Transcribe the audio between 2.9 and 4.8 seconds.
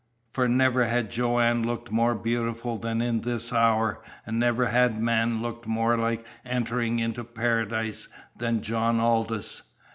in this hour, and never